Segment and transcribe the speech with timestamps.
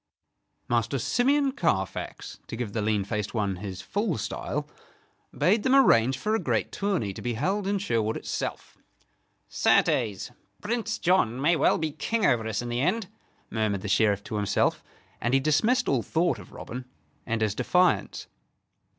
[0.67, 4.67] Master Simeon Carfax, to give the lean faced one his full style,
[5.31, 8.79] bade them arrange for a great tourney to be held in Sherwood itself.
[9.47, 13.09] "Certes, Prince John may well be King over us in the end,"
[13.51, 14.83] murmured the Sheriff to himself;
[15.21, 16.85] and he dismissed all thought of Robin
[17.27, 18.25] and his defiance.